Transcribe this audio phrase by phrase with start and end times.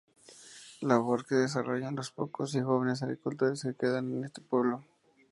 [0.79, 4.83] Labor que desarrollan los pocos y jóvenes agricultores que quedan en este pueblo.